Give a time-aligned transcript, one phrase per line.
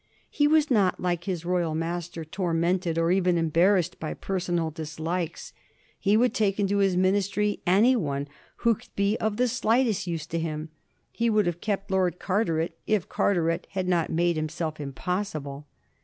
[0.31, 5.53] He was not, like his royal master, tormented or even embarrassed by personal dislikes;
[5.99, 8.27] he would take into his Ministry any one
[8.65, 10.69] who could be of the slightest use to him.
[11.11, 15.67] He would have kept Lord Carteret if Car teret had not made himself impossible.